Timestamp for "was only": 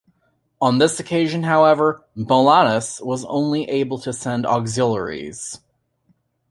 3.01-3.69